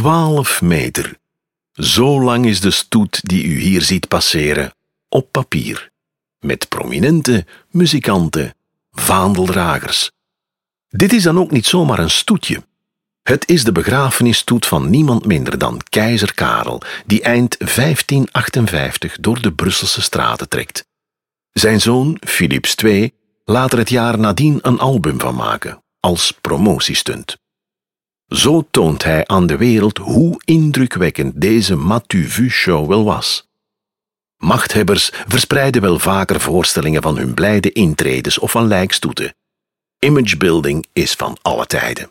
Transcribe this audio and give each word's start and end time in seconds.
Twaalf 0.00 0.62
meter. 0.62 1.18
Zo 1.72 2.22
lang 2.22 2.46
is 2.46 2.60
de 2.60 2.70
stoet 2.70 3.20
die 3.22 3.44
u 3.44 3.60
hier 3.60 3.82
ziet 3.82 4.08
passeren, 4.08 4.74
op 5.08 5.32
papier. 5.32 5.90
Met 6.38 6.68
prominente 6.68 7.46
muzikanten, 7.70 8.54
vaandeldragers. 8.92 10.10
Dit 10.88 11.12
is 11.12 11.22
dan 11.22 11.38
ook 11.38 11.50
niet 11.50 11.66
zomaar 11.66 11.98
een 11.98 12.10
stoetje. 12.10 12.62
Het 13.22 13.48
is 13.48 13.64
de 13.64 13.72
begrafenisstoet 13.72 14.66
van 14.66 14.90
niemand 14.90 15.24
minder 15.24 15.58
dan 15.58 15.80
keizer 15.88 16.34
Karel, 16.34 16.82
die 17.06 17.22
eind 17.22 17.58
1558 17.58 19.16
door 19.20 19.40
de 19.40 19.52
Brusselse 19.52 20.02
straten 20.02 20.48
trekt. 20.48 20.86
Zijn 21.52 21.80
zoon, 21.80 22.16
Philips 22.20 22.74
II, 22.74 23.12
laat 23.44 23.72
er 23.72 23.78
het 23.78 23.90
jaar 23.90 24.18
nadien 24.18 24.58
een 24.62 24.78
album 24.78 25.20
van 25.20 25.34
maken, 25.34 25.82
als 26.00 26.32
promotiestunt. 26.40 27.39
Zo 28.30 28.66
toont 28.70 29.04
hij 29.04 29.26
aan 29.26 29.46
de 29.46 29.56
wereld 29.56 29.98
hoe 29.98 30.40
indrukwekkend 30.44 31.40
deze 31.40 31.76
Matu-Vu-show 31.76 32.88
wel 32.88 33.04
was. 33.04 33.48
Machthebbers 34.36 35.10
verspreiden 35.12 35.82
wel 35.82 35.98
vaker 35.98 36.40
voorstellingen 36.40 37.02
van 37.02 37.16
hun 37.16 37.34
blijde 37.34 37.72
intredes 37.72 38.38
of 38.38 38.50
van 38.50 38.66
lijkstoeten. 38.66 39.34
Imagebuilding 39.98 40.86
is 40.92 41.12
van 41.12 41.38
alle 41.42 41.66
tijden. 41.66 42.10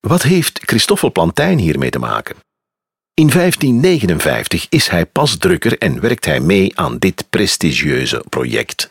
Wat 0.00 0.22
heeft 0.22 0.60
Christoffel 0.62 1.12
Plantijn 1.12 1.58
hiermee 1.58 1.90
te 1.90 1.98
maken? 1.98 2.36
In 3.14 3.30
1559 3.30 4.66
is 4.68 4.88
hij 4.88 5.06
pas 5.06 5.36
drukker 5.36 5.78
en 5.78 6.00
werkt 6.00 6.24
hij 6.24 6.40
mee 6.40 6.78
aan 6.78 6.98
dit 6.98 7.30
prestigieuze 7.30 8.24
project. 8.28 8.88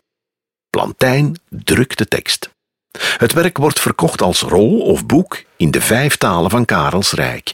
Plantijn 0.69 1.39
drukt 1.49 1.97
de 1.97 2.07
tekst. 2.07 2.50
Het 2.99 3.33
werk 3.33 3.57
wordt 3.57 3.79
verkocht 3.79 4.21
als 4.21 4.41
rol 4.41 4.79
of 4.81 5.05
boek 5.05 5.43
in 5.57 5.71
de 5.71 5.81
vijf 5.81 6.17
talen 6.17 6.49
van 6.49 6.65
Karels 6.65 7.11
Rijk. 7.11 7.53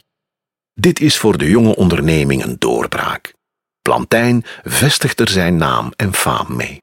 Dit 0.74 1.00
is 1.00 1.18
voor 1.18 1.38
de 1.38 1.50
jonge 1.50 1.76
onderneming 1.76 2.44
een 2.44 2.56
doorbraak. 2.58 3.34
Plantijn 3.82 4.44
vestigt 4.64 5.20
er 5.20 5.28
zijn 5.28 5.56
naam 5.56 5.92
en 5.96 6.14
faam 6.14 6.56
mee. 6.56 6.82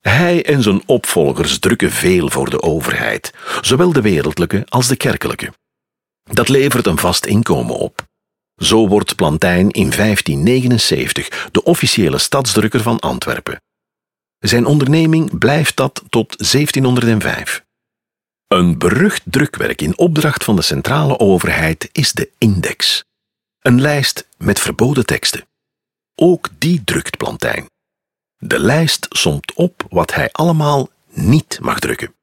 Hij 0.00 0.44
en 0.44 0.62
zijn 0.62 0.82
opvolgers 0.86 1.58
drukken 1.58 1.90
veel 1.90 2.30
voor 2.30 2.50
de 2.50 2.62
overheid, 2.62 3.32
zowel 3.60 3.92
de 3.92 4.00
wereldlijke 4.00 4.62
als 4.68 4.88
de 4.88 4.96
kerkelijke. 4.96 5.52
Dat 6.22 6.48
levert 6.48 6.86
een 6.86 6.98
vast 6.98 7.26
inkomen 7.26 7.76
op. 7.76 8.04
Zo 8.56 8.88
wordt 8.88 9.14
Plantijn 9.14 9.70
in 9.70 9.90
1579 9.90 11.48
de 11.50 11.62
officiële 11.62 12.18
stadsdrukker 12.18 12.82
van 12.82 12.98
Antwerpen. 12.98 13.60
Zijn 14.38 14.66
onderneming 14.66 15.38
blijft 15.38 15.76
dat 15.76 16.02
tot 16.08 16.50
1705. 16.50 17.64
Een 18.46 18.78
berucht 18.78 19.22
drukwerk 19.24 19.82
in 19.82 19.98
opdracht 19.98 20.44
van 20.44 20.56
de 20.56 20.62
centrale 20.62 21.18
overheid 21.18 21.88
is 21.92 22.12
de 22.12 22.30
Index. 22.38 23.04
Een 23.60 23.80
lijst 23.80 24.28
met 24.38 24.60
verboden 24.60 25.06
teksten. 25.06 25.46
Ook 26.14 26.48
die 26.58 26.84
drukt 26.84 27.16
Plantijn. 27.16 27.66
De 28.36 28.58
lijst 28.58 29.06
somt 29.08 29.52
op 29.54 29.86
wat 29.88 30.14
hij 30.14 30.28
allemaal 30.32 30.88
niet 31.10 31.58
mag 31.60 31.78
drukken. 31.78 32.15